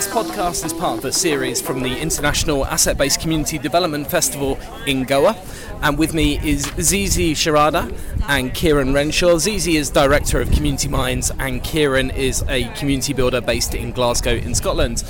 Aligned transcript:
This 0.00 0.08
podcast 0.08 0.64
is 0.64 0.72
part 0.72 0.96
of 0.96 1.04
a 1.04 1.12
series 1.12 1.60
from 1.60 1.82
the 1.82 2.00
International 2.00 2.64
Asset 2.64 2.96
Based 2.96 3.20
Community 3.20 3.58
Development 3.58 4.06
Festival 4.06 4.58
in 4.86 5.04
Goa. 5.04 5.36
And 5.82 5.98
with 5.98 6.14
me 6.14 6.38
is 6.42 6.62
Zizi 6.80 7.34
Sharada 7.34 7.94
and 8.26 8.54
Kieran 8.54 8.94
Renshaw. 8.94 9.36
Zizi 9.36 9.76
is 9.76 9.90
Director 9.90 10.40
of 10.40 10.50
Community 10.52 10.88
Minds, 10.88 11.30
and 11.38 11.62
Kieran 11.62 12.08
is 12.12 12.42
a 12.48 12.64
community 12.78 13.12
builder 13.12 13.42
based 13.42 13.74
in 13.74 13.92
Glasgow, 13.92 14.32
in 14.32 14.54
Scotland. 14.54 15.04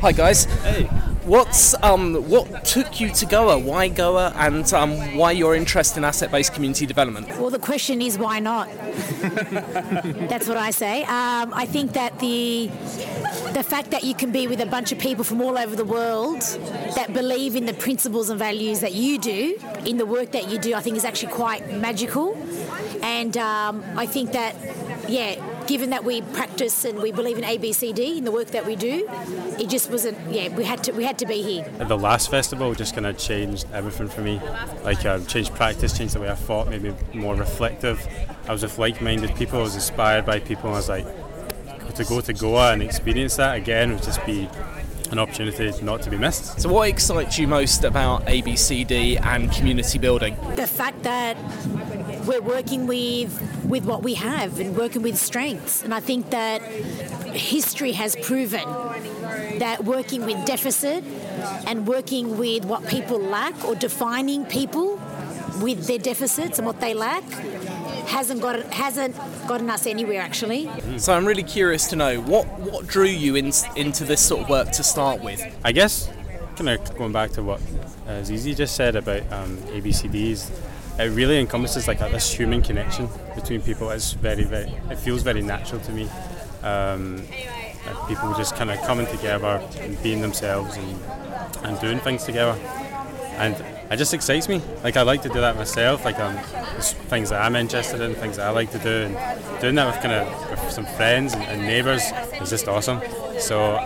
Hi, 0.00 0.12
guys. 0.12 0.44
Hey. 0.44 0.88
What's 1.26 1.74
um, 1.82 2.14
what 2.30 2.64
took 2.64 3.00
you 3.00 3.10
to 3.10 3.26
Goa? 3.26 3.58
Why 3.58 3.88
Goa, 3.88 4.32
and 4.36 4.72
um, 4.72 5.16
why 5.16 5.32
your 5.32 5.56
interest 5.56 5.96
in 5.96 6.04
asset-based 6.04 6.54
community 6.54 6.86
development? 6.86 7.26
Well, 7.30 7.50
the 7.50 7.58
question 7.58 8.00
is 8.00 8.16
why 8.16 8.38
not? 8.38 8.68
That's 10.30 10.46
what 10.46 10.56
I 10.56 10.70
say. 10.70 11.02
Um, 11.02 11.52
I 11.52 11.66
think 11.66 11.94
that 11.94 12.20
the 12.20 12.68
the 13.54 13.64
fact 13.64 13.90
that 13.90 14.04
you 14.04 14.14
can 14.14 14.30
be 14.30 14.46
with 14.46 14.60
a 14.60 14.66
bunch 14.66 14.92
of 14.92 15.00
people 15.00 15.24
from 15.24 15.40
all 15.40 15.58
over 15.58 15.74
the 15.74 15.84
world 15.84 16.42
that 16.94 17.12
believe 17.12 17.56
in 17.56 17.66
the 17.66 17.74
principles 17.74 18.30
and 18.30 18.38
values 18.38 18.78
that 18.78 18.94
you 18.94 19.18
do 19.18 19.58
in 19.84 19.96
the 19.96 20.06
work 20.06 20.30
that 20.30 20.48
you 20.48 20.58
do, 20.58 20.74
I 20.74 20.80
think 20.80 20.96
is 20.96 21.04
actually 21.04 21.32
quite 21.32 21.68
magical. 21.80 22.38
And 23.02 23.36
um, 23.36 23.82
I 23.96 24.06
think 24.06 24.30
that, 24.30 24.54
yeah, 25.08 25.34
given 25.66 25.90
that 25.90 26.04
we 26.04 26.22
practice 26.22 26.84
and 26.84 27.00
we 27.00 27.12
believe 27.12 27.38
in 27.38 27.44
ABCD 27.44 28.18
in 28.18 28.24
the 28.24 28.32
work 28.32 28.48
that 28.48 28.66
we 28.66 28.76
do, 28.76 29.08
it 29.58 29.68
just 29.68 29.90
wasn't. 29.90 30.18
Yeah, 30.30 30.54
we 30.56 30.64
had 30.64 30.84
to 30.84 30.92
we 30.92 31.04
had 31.04 31.18
to 31.18 31.26
be 31.26 31.42
here. 31.42 31.64
At 31.78 31.88
the 31.88 31.98
last 31.98 32.30
festival 32.30 32.74
just 32.74 32.94
kind 32.94 33.06
of 33.06 33.18
changed 33.18 33.66
everything 33.72 34.08
for 34.08 34.20
me. 34.20 34.40
Like 34.84 35.04
uh, 35.04 35.20
changed 35.24 35.54
practice, 35.54 35.96
changed 35.96 36.14
the 36.14 36.20
way 36.20 36.30
I 36.30 36.34
thought, 36.34 36.68
maybe 36.68 36.94
more 37.14 37.34
reflective. 37.34 38.06
I 38.48 38.52
was 38.52 38.62
with 38.62 38.78
like-minded 38.78 39.34
people. 39.34 39.58
I 39.58 39.62
was 39.62 39.74
inspired 39.74 40.24
by 40.24 40.38
people. 40.38 40.70
I 40.70 40.74
was 40.74 40.88
like, 40.88 41.06
to 41.96 42.04
go 42.04 42.20
to 42.20 42.32
Goa 42.32 42.72
and 42.72 42.82
experience 42.82 43.36
that 43.36 43.56
again 43.56 43.92
would 43.92 44.02
just 44.02 44.24
be 44.26 44.48
an 45.10 45.18
opportunity 45.18 45.72
not 45.82 46.02
to 46.02 46.10
be 46.10 46.18
missed. 46.18 46.60
So, 46.60 46.72
what 46.72 46.88
excites 46.88 47.38
you 47.38 47.46
most 47.46 47.84
about 47.84 48.26
ABCD 48.26 49.24
and 49.24 49.50
community 49.52 49.98
building? 49.98 50.36
The 50.56 50.66
fact 50.66 51.02
that 51.04 51.36
we're 52.26 52.42
working 52.42 52.86
with 52.86 53.30
with 53.68 53.84
what 53.84 54.02
we 54.02 54.14
have 54.14 54.60
and 54.60 54.76
working 54.76 55.02
with 55.02 55.16
strengths, 55.16 55.82
and 55.82 55.92
I 55.92 56.00
think 56.00 56.30
that 56.30 56.62
history 56.62 57.92
has 57.92 58.16
proven 58.16 58.68
that 59.58 59.84
working 59.84 60.24
with 60.24 60.44
deficit 60.46 61.04
and 61.66 61.86
working 61.86 62.38
with 62.38 62.64
what 62.64 62.86
people 62.86 63.18
lack 63.18 63.64
or 63.64 63.74
defining 63.74 64.44
people 64.46 65.00
with 65.60 65.86
their 65.86 65.98
deficits 65.98 66.58
and 66.58 66.66
what 66.66 66.80
they 66.80 66.94
lack 66.94 67.24
hasn't 68.06 68.40
got 68.40 68.62
hasn't 68.72 69.16
gotten 69.48 69.68
us 69.68 69.86
anywhere 69.86 70.20
actually. 70.20 70.70
So 70.98 71.12
I'm 71.12 71.26
really 71.26 71.42
curious 71.42 71.88
to 71.88 71.96
know 71.96 72.20
what 72.20 72.46
what 72.60 72.86
drew 72.86 73.04
you 73.04 73.36
in, 73.36 73.52
into 73.74 74.04
this 74.04 74.20
sort 74.20 74.42
of 74.42 74.48
work 74.48 74.70
to 74.72 74.82
start 74.82 75.22
with. 75.22 75.42
I 75.64 75.72
guess 75.72 76.08
kind 76.56 76.70
of 76.70 76.96
going 76.96 77.12
back 77.12 77.32
to 77.32 77.42
what 77.42 77.60
uh, 78.08 78.22
Zizi 78.22 78.54
just 78.54 78.76
said 78.76 78.96
about 78.96 79.20
um, 79.30 79.58
ABCDs, 79.74 80.50
it 80.98 81.10
really 81.12 81.38
encompasses 81.38 81.86
like 81.88 81.98
this 81.98 82.32
human 82.32 82.62
connection 82.62 83.08
between 83.34 83.60
people. 83.62 83.90
It's 83.90 84.12
very 84.12 84.44
very 84.44 84.72
it 84.90 84.98
feels 84.98 85.22
very 85.22 85.42
natural 85.42 85.80
to 85.82 85.92
me. 85.92 86.08
Um, 86.62 87.22
people 88.08 88.34
just 88.34 88.56
kind 88.56 88.70
of 88.70 88.80
coming 88.82 89.06
together 89.06 89.62
and 89.78 90.02
being 90.02 90.20
themselves 90.20 90.76
and, 90.76 91.00
and 91.64 91.80
doing 91.80 92.00
things 92.00 92.24
together 92.24 92.58
and 93.36 93.54
it 93.90 93.96
just 93.98 94.14
excites 94.14 94.48
me. 94.48 94.60
Like 94.82 94.96
I 94.96 95.02
like 95.02 95.22
to 95.22 95.28
do 95.28 95.40
that 95.40 95.56
myself. 95.56 96.04
Like 96.04 96.18
um, 96.18 96.36
things 97.08 97.30
that 97.30 97.42
I'm 97.42 97.54
interested 97.54 98.00
in, 98.00 98.14
things 98.14 98.36
that 98.36 98.46
I 98.46 98.50
like 98.50 98.70
to 98.72 98.78
do, 98.78 99.06
and 99.06 99.60
doing 99.60 99.74
that 99.76 99.86
with 99.86 100.02
kind 100.02 100.14
of 100.14 100.50
with 100.50 100.72
some 100.72 100.86
friends 100.86 101.34
and, 101.34 101.42
and 101.44 101.62
neighbours 101.62 102.02
is 102.40 102.50
just 102.50 102.66
awesome. 102.66 103.00
So 103.38 103.76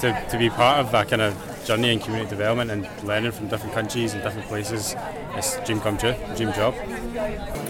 to, 0.00 0.26
to 0.30 0.38
be 0.38 0.48
part 0.48 0.78
of 0.78 0.92
that 0.92 1.08
kind 1.08 1.22
of 1.22 1.55
journey 1.66 1.92
in 1.92 1.98
community 1.98 2.30
development 2.30 2.70
and 2.70 2.88
learning 3.04 3.32
from 3.32 3.48
different 3.48 3.74
countries 3.74 4.14
and 4.14 4.22
different 4.22 4.46
places, 4.46 4.94
it's 5.34 5.58
dream 5.66 5.80
come 5.80 5.98
true, 5.98 6.14
dream 6.36 6.52
job. 6.52 6.74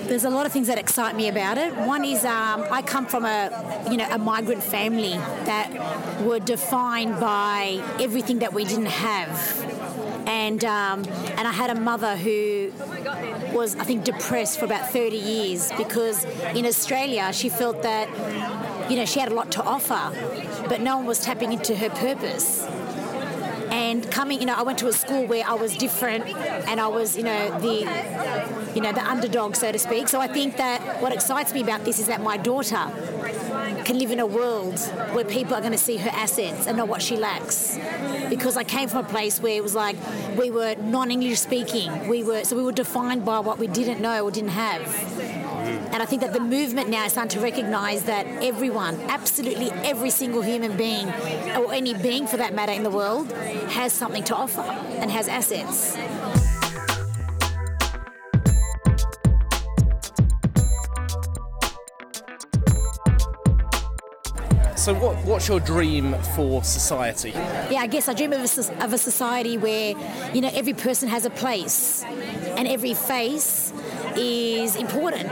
There's 0.06 0.24
a 0.24 0.30
lot 0.30 0.44
of 0.46 0.52
things 0.52 0.66
that 0.66 0.78
excite 0.78 1.16
me 1.16 1.28
about 1.28 1.56
it. 1.58 1.74
One 1.74 2.04
is 2.04 2.24
um, 2.24 2.64
I 2.70 2.82
come 2.82 3.06
from 3.06 3.24
a 3.24 3.86
you 3.90 3.96
know 3.96 4.08
a 4.10 4.18
migrant 4.18 4.62
family 4.62 5.14
that 5.50 6.22
were 6.22 6.38
defined 6.38 7.18
by 7.18 7.82
everything 7.98 8.40
that 8.40 8.52
we 8.52 8.64
didn't 8.64 8.86
have 8.86 9.66
and 10.26 10.64
um, 10.64 11.04
and 11.38 11.46
I 11.48 11.52
had 11.52 11.70
a 11.70 11.80
mother 11.80 12.16
who 12.16 12.72
was 13.52 13.76
I 13.76 13.84
think 13.84 14.04
depressed 14.04 14.58
for 14.58 14.64
about 14.64 14.90
30 14.90 15.16
years 15.16 15.72
because 15.76 16.24
in 16.54 16.66
Australia 16.66 17.32
she 17.32 17.48
felt 17.48 17.82
that 17.82 18.08
you 18.90 18.96
know 18.96 19.04
she 19.04 19.20
had 19.20 19.30
a 19.30 19.34
lot 19.34 19.52
to 19.52 19.62
offer, 19.62 20.12
but 20.68 20.80
no 20.80 20.96
one 20.98 21.06
was 21.06 21.20
tapping 21.20 21.52
into 21.52 21.76
her 21.76 21.90
purpose. 21.90 22.66
And 23.71 24.10
coming, 24.10 24.41
you 24.41 24.47
know, 24.47 24.54
I 24.54 24.62
went 24.62 24.78
to 24.78 24.88
a 24.88 24.93
school 24.93 25.27
where 25.27 25.44
I 25.47 25.54
was 25.54 25.77
different, 25.77 26.27
and 26.27 26.81
I 26.81 26.88
was, 26.88 27.16
you 27.16 27.22
know, 27.22 27.59
the, 27.60 28.72
you 28.75 28.81
know, 28.81 28.93
the 28.93 29.04
underdog, 29.04 29.56
so 29.56 29.72
to 29.72 29.78
speak. 29.78 30.09
So 30.09 30.21
I 30.21 30.28
think 30.28 30.56
that 30.56 31.00
what 31.03 31.12
excites 31.12 31.53
me 31.53 31.62
about 31.62 31.84
this 31.84 31.99
is 31.99 32.06
that 32.06 32.22
my 32.22 32.37
daughter 32.37 32.91
can 33.84 33.99
live 33.99 34.10
in 34.10 34.21
a 34.21 34.27
world 34.27 34.78
where 35.12 35.25
people 35.25 35.54
are 35.54 35.60
going 35.60 35.72
to 35.72 35.78
see 35.78 35.97
her 35.97 36.10
assets 36.12 36.66
and 36.66 36.77
not 36.77 36.88
what 36.88 37.03
she 37.03 37.16
lacks. 37.16 37.77
Because 38.28 38.56
I 38.56 38.64
came 38.64 38.88
from 38.88 39.04
a 39.04 39.09
place 39.09 39.41
where 39.41 39.56
it 39.56 39.62
was 39.62 39.75
like 39.75 39.97
we 40.37 40.50
were 40.50 40.75
non-English 40.76 41.41
speaking. 41.41 42.09
We 42.09 42.22
were 42.25 42.44
so 42.44 42.56
we 42.56 42.62
were 42.62 42.72
defined 42.72 43.25
by 43.25 43.41
what 43.41 43.59
we 43.59 43.66
didn't 43.66 44.00
know 44.00 44.25
or 44.25 44.31
didn't 44.31 44.50
have. 44.50 44.82
And 45.92 46.03
I 46.03 46.06
think 46.06 46.22
that 46.22 46.32
the 46.32 46.41
movement 46.41 46.88
now 46.91 47.06
is 47.06 47.12
starting 47.12 47.38
to 47.38 47.41
recognise 47.41 48.04
that 48.04 48.26
everyone, 48.42 49.00
absolutely 49.09 49.70
every 49.82 50.10
single 50.10 50.42
human 50.42 50.76
being, 50.76 51.09
or 51.56 51.72
any 51.72 51.94
being 51.94 52.26
for 52.26 52.36
that 52.36 52.54
matter 52.54 52.72
in 52.72 52.82
the 52.82 52.91
world, 52.91 53.32
has 53.70 53.92
something 53.92 54.22
to 54.25 54.34
offer 54.34 54.60
and 54.60 55.10
has 55.10 55.28
assets. 55.28 55.97
So, 64.86 64.94
what, 64.94 65.16
what's 65.24 65.48
your 65.48 65.58
dream 65.58 66.14
for 66.36 66.62
society? 66.62 67.30
Yeah, 67.30 67.80
I 67.80 67.88
guess 67.88 68.08
I 68.08 68.14
dream 68.14 68.32
of 68.32 68.38
a, 68.38 68.84
of 68.84 68.92
a 68.92 68.98
society 68.98 69.58
where, 69.58 69.97
you 70.32 70.41
know, 70.41 70.50
every 70.54 70.74
person 70.74 71.08
has 71.08 71.24
a 71.24 71.30
place 71.30 72.04
and 72.04 72.69
every 72.69 72.94
face 72.94 73.72
is 74.16 74.76
important. 74.76 75.28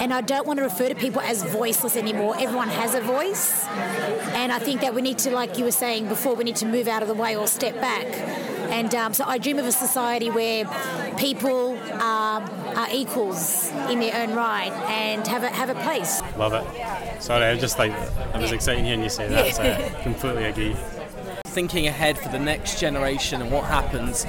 And 0.00 0.14
I 0.14 0.22
don't 0.22 0.46
want 0.46 0.60
to 0.60 0.62
refer 0.62 0.88
to 0.88 0.94
people 0.94 1.20
as 1.20 1.42
voiceless 1.42 1.94
anymore. 1.94 2.36
Everyone 2.38 2.70
has 2.70 2.94
a 2.94 3.02
voice. 3.02 3.66
And 3.66 4.50
I 4.50 4.58
think 4.58 4.80
that 4.80 4.94
we 4.94 5.02
need 5.02 5.18
to, 5.18 5.30
like 5.30 5.58
you 5.58 5.66
were 5.66 5.72
saying 5.72 6.08
before, 6.08 6.34
we 6.34 6.44
need 6.44 6.56
to 6.56 6.66
move 6.66 6.88
out 6.88 7.02
of 7.02 7.08
the 7.08 7.14
way 7.14 7.36
or 7.36 7.46
step 7.46 7.74
back. 7.74 8.06
And 8.76 8.94
um, 8.94 9.14
so 9.14 9.24
I 9.24 9.38
dream 9.38 9.58
of 9.58 9.64
a 9.64 9.72
society 9.72 10.28
where 10.28 10.66
people 11.16 11.78
are, 11.94 12.42
are 12.42 12.88
equals 12.92 13.70
in 13.88 14.00
their 14.00 14.14
own 14.14 14.34
right 14.34 14.70
and 14.90 15.26
have 15.26 15.44
a, 15.44 15.48
have 15.48 15.70
a 15.70 15.74
place. 15.76 16.20
Love 16.36 16.52
it. 16.52 17.22
Sorry, 17.22 17.46
I'm 17.46 17.58
just 17.58 17.78
like, 17.78 17.90
I 18.34 18.38
was 18.38 18.52
excited 18.52 18.84
hearing 18.84 19.02
you 19.02 19.08
say 19.08 19.28
that, 19.28 19.54
so 19.54 19.62
I 19.62 20.02
completely 20.02 20.44
agree. 20.44 20.76
Thinking 21.46 21.86
ahead 21.86 22.18
for 22.18 22.28
the 22.28 22.38
next 22.38 22.78
generation 22.78 23.40
and 23.40 23.50
what 23.50 23.64
happens, 23.64 24.24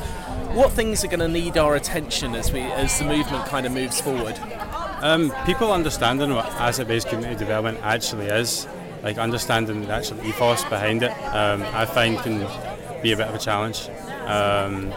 what 0.56 0.72
things 0.72 1.04
are 1.04 1.08
going 1.08 1.20
to 1.20 1.28
need 1.28 1.58
our 1.58 1.76
attention 1.76 2.34
as 2.34 2.54
we 2.54 2.62
as 2.62 2.98
the 3.00 3.04
movement 3.04 3.48
kind 3.48 3.66
of 3.66 3.74
moves 3.74 4.00
forward? 4.00 4.40
Um, 5.02 5.34
people 5.46 5.74
understanding 5.74 6.34
what 6.34 6.46
asset-based 6.46 7.10
community 7.10 7.38
development 7.38 7.80
actually 7.84 8.28
is, 8.28 8.66
like 9.04 9.18
understanding 9.18 9.82
the 9.82 9.92
actual 9.92 10.26
ethos 10.26 10.64
behind 10.64 11.04
it, 11.04 11.12
um, 11.36 11.64
I 11.74 11.86
find 11.86 12.18
can 12.20 12.48
be 13.04 13.12
a 13.12 13.18
bit 13.18 13.28
of 13.28 13.36
a 13.36 13.40
challenge. 13.40 13.90
Um, 14.28 14.94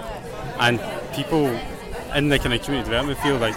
and 0.58 0.80
people 1.14 1.46
in 2.14 2.28
the 2.28 2.38
kind 2.38 2.52
of 2.52 2.62
community 2.62 2.90
development 2.90 3.18
field, 3.20 3.40
like 3.40 3.56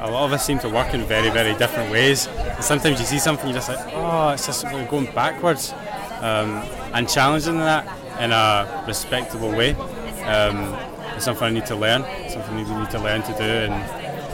a 0.00 0.10
lot 0.10 0.24
of 0.24 0.32
us 0.32 0.44
seem 0.44 0.58
to 0.60 0.68
work 0.68 0.92
in 0.94 1.02
very, 1.04 1.30
very 1.30 1.54
different 1.54 1.90
ways. 1.92 2.26
And 2.26 2.64
sometimes 2.64 3.00
you 3.00 3.06
see 3.06 3.18
something, 3.18 3.46
you're 3.46 3.54
just 3.54 3.68
like, 3.68 3.78
oh, 3.92 4.30
it's 4.30 4.46
just 4.46 4.64
going 4.64 5.06
backwards. 5.12 5.72
Um, 6.20 6.62
and 6.92 7.08
challenging 7.08 7.58
that 7.58 7.86
in 8.20 8.32
a 8.32 8.84
respectable 8.86 9.50
way 9.50 9.74
um, 10.24 10.74
is 11.16 11.24
something 11.24 11.44
I 11.44 11.50
need 11.50 11.66
to 11.66 11.76
learn, 11.76 12.02
something 12.28 12.56
we 12.56 12.64
need 12.64 12.90
to 12.90 12.98
learn 12.98 13.22
to 13.22 13.32
do, 13.32 13.72
and 13.72 13.74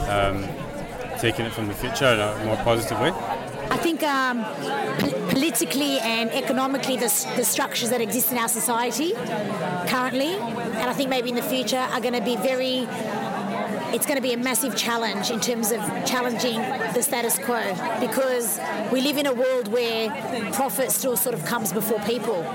um, 0.09 1.19
taking 1.19 1.45
it 1.45 1.53
from 1.53 1.67
the 1.67 1.73
future 1.73 2.07
in 2.07 2.19
a 2.19 2.45
more 2.45 2.57
positive 2.57 2.99
way. 2.99 3.11
I 3.87 3.89
think 3.89 4.03
um, 4.03 4.43
politically 5.29 5.97
and 5.99 6.29
economically, 6.31 6.97
the, 6.97 7.07
the, 7.37 7.45
structures 7.45 7.89
that 7.91 8.01
exist 8.01 8.33
in 8.33 8.37
our 8.37 8.49
society 8.49 9.13
currently, 9.87 10.33
and 10.33 10.89
I 10.89 10.91
think 10.91 11.09
maybe 11.09 11.29
in 11.29 11.35
the 11.35 11.41
future, 11.41 11.77
are 11.77 12.01
going 12.01 12.13
to 12.13 12.21
be 12.21 12.35
very. 12.35 12.85
It's 13.95 14.05
going 14.05 14.17
to 14.17 14.21
be 14.21 14.33
a 14.33 14.37
massive 14.37 14.75
challenge 14.75 15.31
in 15.31 15.39
terms 15.39 15.71
of 15.71 15.79
challenging 16.05 16.59
the 16.93 17.01
status 17.01 17.39
quo 17.39 17.63
because 18.01 18.59
we 18.91 18.99
live 18.99 19.17
in 19.17 19.25
a 19.25 19.33
world 19.33 19.69
where 19.69 20.09
profit 20.51 20.91
still 20.91 21.15
sort 21.15 21.33
of 21.33 21.45
comes 21.45 21.71
before 21.71 21.99
people. 21.99 22.45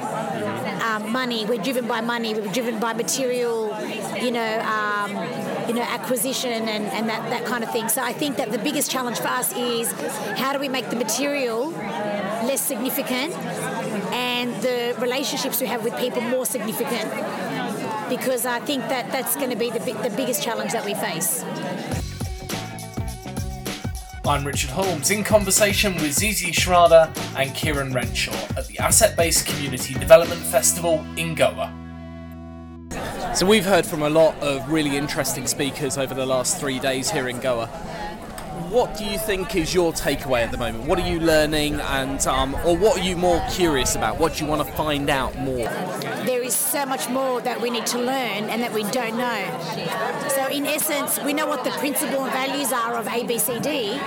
Um, 0.83 1.11
money, 1.11 1.47
we're 1.47 1.63
driven 1.63 1.89
by 1.89 2.03
money, 2.03 2.35
we're 2.35 2.53
driven 2.53 2.79
by 2.79 2.93
material, 2.93 3.75
you 4.21 4.33
know. 4.33 4.61
Um, 4.61 5.52
you 5.69 5.75
know, 5.75 5.83
acquisition 5.83 6.69
and, 6.69 6.85
and 6.87 7.09
that, 7.09 7.29
that 7.31 7.45
kind 7.45 7.65
of 7.65 7.71
thing. 7.71 7.89
So 7.89 8.03
I 8.03 8.13
think 8.13 8.37
that 8.37 8.51
the 8.51 8.59
biggest 8.59 8.91
challenge 8.91 9.19
for 9.19 9.29
us 9.29 9.53
is 9.57 9.93
how 10.39 10.53
do 10.53 10.59
we 10.59 10.69
make 10.69 10.89
the 10.91 10.97
material 10.97 11.71
less 11.71 12.61
significant 12.61 13.35
and 14.13 14.55
the 14.63 14.95
relationships 15.01 15.61
we 15.61 15.67
have 15.67 15.85
with 15.85 15.97
people 15.97 16.21
more 16.23 16.47
significant 16.47 17.11
because 18.09 18.45
I 18.45 18.61
think 18.61 18.83
that 18.89 19.11
that's 19.11 19.37
going 19.37 19.51
to 19.51 19.57
be 19.57 19.71
the, 19.71 19.79
the 19.79 20.13
biggest 20.17 20.43
challenge 20.43 20.73
that 20.73 20.85
we 20.85 20.95
face. 20.95 21.43
I'm 24.25 24.47
Richard 24.47 24.71
Holmes 24.71 25.11
in 25.11 25.25
conversation 25.25 25.95
with 25.95 26.13
Zizi 26.13 26.53
Sharada 26.53 27.11
and 27.37 27.53
Kieran 27.55 27.93
Renshaw 27.93 28.33
at 28.57 28.67
the 28.69 28.79
Asset 28.79 29.17
Based 29.17 29.47
Community 29.47 29.95
Development 29.95 30.41
Festival 30.41 31.05
in 31.17 31.35
Goa. 31.35 31.82
So, 33.35 33.47
we've 33.47 33.65
heard 33.65 33.87
from 33.87 34.03
a 34.03 34.11
lot 34.11 34.39
of 34.43 34.71
really 34.71 34.99
interesting 34.99 35.47
speakers 35.47 35.97
over 35.97 36.13
the 36.13 36.27
last 36.27 36.61
three 36.61 36.79
days 36.79 37.11
here 37.11 37.31
in 37.31 37.41
Goa. 37.41 37.67
What 38.69 38.95
do 38.99 39.07
you 39.07 39.17
think 39.17 39.57
is 39.57 39.73
your 39.73 39.95
takeaway 39.95 40.43
at 40.43 40.51
the 40.51 40.59
moment? 40.59 40.85
What 40.85 40.99
are 40.99 41.09
you 41.09 41.19
learning, 41.19 41.81
and 41.81 42.25
um, 42.27 42.55
or 42.57 42.77
what 42.77 43.01
are 43.01 43.03
you 43.03 43.17
more 43.17 43.43
curious 43.51 43.97
about? 43.97 44.21
What 44.21 44.35
do 44.35 44.45
you 44.45 44.51
want 44.51 44.67
to 44.67 44.73
find 44.75 45.09
out 45.09 45.35
more? 45.39 45.67
There 46.27 46.43
is 46.43 46.55
so 46.55 46.85
much 46.85 47.09
more 47.09 47.41
that 47.41 47.59
we 47.59 47.71
need 47.71 47.87
to 47.87 47.99
learn 47.99 48.51
and 48.51 48.63
that 48.63 48.75
we 48.75 48.83
don't 48.91 49.17
know. 49.17 50.29
So, 50.29 50.49
in 50.49 50.67
essence, 50.67 51.19
we 51.25 51.33
know 51.33 51.47
what 51.47 51.65
the 51.65 51.71
principle 51.71 52.25
and 52.25 52.33
values 52.35 52.71
are 52.71 52.97
of 52.99 53.07
ABCD, 53.07 53.99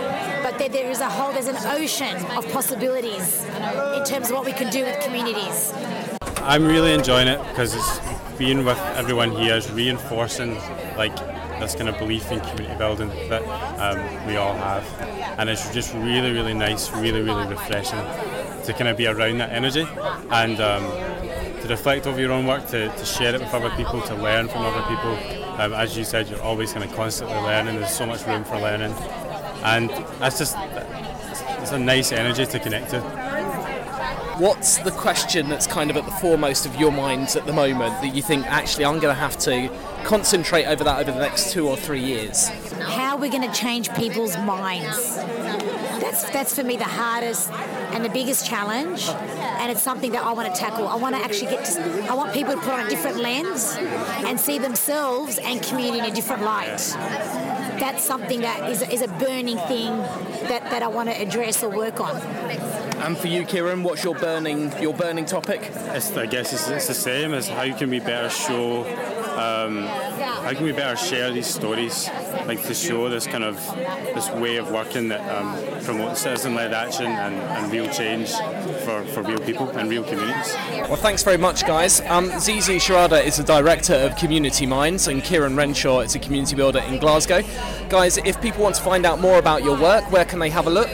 but 0.43 0.59
there, 0.59 0.69
there 0.69 0.91
is 0.91 0.99
a 0.99 1.09
whole, 1.09 1.33
there's 1.33 1.47
an 1.47 1.57
ocean 1.65 2.15
of 2.37 2.47
possibilities 2.51 3.43
in 3.43 4.03
terms 4.05 4.29
of 4.29 4.35
what 4.35 4.45
we 4.45 4.53
can 4.53 4.71
do 4.71 4.83
with 4.83 5.03
communities. 5.03 5.73
I'm 6.37 6.63
really 6.63 6.93
enjoying 6.93 7.27
it 7.27 7.39
because 7.47 7.73
it's 7.73 7.99
being 8.37 8.65
with 8.65 8.77
everyone 8.95 9.31
here 9.31 9.55
is 9.55 9.71
reinforcing 9.71 10.55
like 10.97 11.15
this 11.59 11.75
kind 11.75 11.89
of 11.89 11.97
belief 11.97 12.31
in 12.31 12.39
community 12.41 12.77
building 12.77 13.09
that 13.29 13.41
um, 13.79 14.27
we 14.27 14.35
all 14.35 14.53
have, 14.55 14.85
and 15.39 15.49
it's 15.49 15.73
just 15.73 15.93
really, 15.93 16.31
really 16.31 16.53
nice, 16.53 16.91
really, 16.91 17.21
really 17.21 17.47
refreshing 17.47 17.99
to 18.65 18.73
kind 18.73 18.87
of 18.87 18.97
be 18.97 19.07
around 19.07 19.37
that 19.37 19.51
energy 19.51 19.87
and 20.31 20.59
um, 20.59 20.83
to 21.61 21.67
reflect 21.69 22.07
over 22.07 22.19
your 22.19 22.31
own 22.31 22.45
work, 22.45 22.67
to, 22.67 22.89
to 22.95 23.05
share 23.05 23.33
it 23.33 23.39
with 23.41 23.53
other 23.53 23.69
people, 23.71 24.01
to 24.01 24.15
learn 24.15 24.47
from 24.47 24.63
other 24.63 24.81
people. 24.83 25.13
Um, 25.59 25.73
as 25.73 25.97
you 25.97 26.03
said, 26.03 26.27
you're 26.27 26.41
always 26.41 26.73
kind 26.73 26.83
of 26.83 26.93
constantly 26.95 27.37
learning. 27.37 27.77
There's 27.77 27.95
so 27.95 28.05
much 28.05 28.25
room 28.25 28.43
for 28.43 28.57
learning, 28.57 28.91
and 29.63 29.89
that's 30.19 30.37
just 30.37 30.57
it's 31.61 31.71
a 31.71 31.79
nice 31.79 32.11
energy 32.11 32.45
to 32.45 32.59
connect 32.59 32.91
to. 32.91 33.24
What's 34.37 34.79
the 34.79 34.91
question 34.91 35.47
that's 35.47 35.65
kind 35.65 35.89
of 35.89 35.95
at 35.95 36.03
the 36.03 36.11
foremost 36.11 36.65
of 36.65 36.75
your 36.75 36.91
minds 36.91 37.37
at 37.37 37.45
the 37.45 37.53
moment 37.53 38.01
that 38.01 38.13
you 38.13 38.21
think 38.21 38.45
actually 38.47 38.83
I'm 38.83 38.99
going 38.99 39.13
to 39.15 39.19
have 39.19 39.37
to 39.39 39.69
concentrate 40.03 40.65
over 40.65 40.83
that 40.83 40.99
over 40.99 41.09
the 41.09 41.19
next 41.19 41.53
two 41.53 41.69
or 41.69 41.77
three 41.77 42.03
years? 42.03 42.49
How 42.81 43.15
are 43.15 43.17
we 43.17 43.29
going 43.29 43.49
to 43.49 43.57
change 43.57 43.93
people's 43.93 44.37
minds? 44.39 45.15
That's 45.15 46.29
that's 46.31 46.53
for 46.53 46.63
me 46.63 46.75
the 46.75 46.83
hardest 46.83 47.49
and 47.93 48.03
the 48.03 48.09
biggest 48.09 48.45
challenge, 48.45 49.07
and 49.07 49.71
it's 49.71 49.81
something 49.81 50.11
that 50.11 50.25
I 50.25 50.33
want 50.33 50.53
to 50.53 50.59
tackle. 50.59 50.85
I 50.85 50.95
want 50.97 51.15
to 51.15 51.21
actually 51.21 51.51
get 51.51 51.63
to. 51.67 52.11
I 52.11 52.13
want 52.13 52.33
people 52.33 52.55
to 52.55 52.59
put 52.59 52.73
on 52.73 52.85
a 52.85 52.89
different 52.89 53.17
lens 53.17 53.77
and 53.79 54.37
see 54.37 54.59
themselves 54.59 55.37
and 55.37 55.63
community 55.63 55.99
in 55.99 56.05
a 56.11 56.13
different 56.13 56.43
light. 56.43 56.77
That's 57.79 58.03
something 58.03 58.41
that 58.41 58.69
is, 58.69 58.81
is 58.81 59.01
a 59.01 59.07
burning 59.07 59.57
thing 59.59 59.97
that, 60.47 60.63
that 60.71 60.83
I 60.83 60.87
want 60.87 61.09
to 61.09 61.21
address 61.21 61.63
or 61.63 61.69
work 61.69 62.01
on. 62.01 62.15
And 63.05 63.15
for 63.15 63.27
you, 63.27 63.45
Kieran, 63.45 63.83
what's 63.83 64.03
your 64.03 64.15
burning 64.15 64.73
your 64.81 64.91
burning 64.91 65.25
topic? 65.25 65.69
It's, 65.71 66.17
I 66.17 66.25
guess 66.25 66.51
it's, 66.51 66.67
it's 66.67 66.87
the 66.87 66.95
same 66.95 67.35
as 67.35 67.47
how 67.47 67.71
can 67.77 67.91
we 67.91 67.99
better 67.99 68.31
show 68.31 68.83
um, 69.37 69.83
how 69.85 70.53
can 70.53 70.63
we 70.63 70.71
better 70.71 70.95
share 70.95 71.31
these 71.31 71.45
stories, 71.45 72.09
like 72.47 72.63
to 72.63 72.73
show 72.73 73.07
this 73.09 73.27
kind 73.27 73.43
of 73.43 73.57
this 74.15 74.29
way 74.31 74.55
of 74.55 74.71
working 74.71 75.09
that 75.09 75.21
um, 75.29 75.83
promotes 75.83 76.21
citizen-led 76.21 76.73
action 76.73 77.05
and, 77.05 77.35
and, 77.35 77.71
real 77.71 77.87
change 77.89 78.31
for, 78.85 79.03
for 79.05 79.21
real 79.21 79.39
people 79.39 79.69
and 79.69 79.89
real 79.89 80.03
communities. 80.03 80.53
Well, 80.87 80.95
thanks 80.95 81.21
very 81.21 81.37
much, 81.37 81.67
guys. 81.67 82.01
Um, 82.01 82.27
Zizi 82.39 82.77
Sharada 82.77 83.23
is 83.23 83.37
the 83.37 83.43
director 83.43 83.93
of 83.93 84.15
Community 84.15 84.65
Minds, 84.65 85.07
and 85.07 85.23
Kieran 85.23 85.55
Renshaw 85.55 85.99
is 85.99 86.15
a 86.15 86.19
community 86.19 86.55
builder 86.55 86.79
in 86.79 86.99
Glasgow. 86.99 87.41
Guys, 87.89 88.17
if 88.17 88.41
people 88.41 88.63
want 88.63 88.75
to 88.75 88.81
find 88.81 89.05
out 89.05 89.19
more 89.19 89.37
about 89.37 89.63
your 89.63 89.77
work, 89.77 90.11
where 90.11 90.25
can 90.25 90.39
they 90.39 90.49
have 90.49 90.65
a 90.65 90.71
look? 90.71 90.89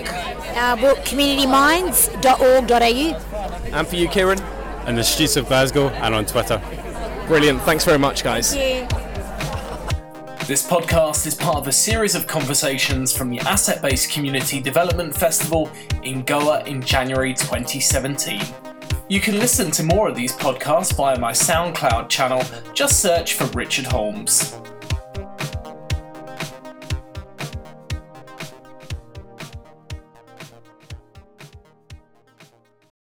Uh, 0.51 0.77
well, 0.81 0.95
communityminds.org.au. 0.97 3.77
And 3.77 3.87
for 3.87 3.95
you, 3.95 4.07
Kieran? 4.07 4.39
In 4.87 4.95
the 4.95 5.03
streets 5.03 5.37
of 5.37 5.47
Glasgow 5.47 5.89
and 5.89 6.15
on 6.15 6.25
Twitter. 6.25 6.59
Brilliant. 7.27 7.61
Thanks 7.61 7.85
very 7.85 7.99
much, 7.99 8.23
guys. 8.23 8.53
Thank 8.53 8.91
you. 8.91 8.97
This 10.47 10.67
podcast 10.67 11.27
is 11.27 11.35
part 11.35 11.57
of 11.57 11.67
a 11.67 11.71
series 11.71 12.15
of 12.15 12.25
conversations 12.27 13.15
from 13.15 13.29
the 13.29 13.39
Asset 13.41 13.79
Based 13.81 14.11
Community 14.11 14.59
Development 14.59 15.15
Festival 15.15 15.69
in 16.03 16.23
Goa 16.23 16.63
in 16.65 16.81
January 16.81 17.33
2017. 17.33 18.41
You 19.07 19.21
can 19.21 19.39
listen 19.39 19.71
to 19.71 19.83
more 19.83 20.09
of 20.09 20.15
these 20.15 20.33
podcasts 20.33 20.93
via 20.95 21.17
my 21.19 21.31
SoundCloud 21.31 22.09
channel. 22.09 22.43
Just 22.73 23.01
search 23.01 23.35
for 23.35 23.45
Richard 23.57 23.85
Holmes. 23.85 24.55